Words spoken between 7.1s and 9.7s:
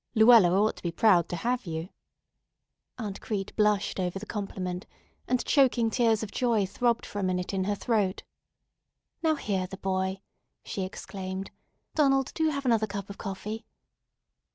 a minute in her throat. "Now hear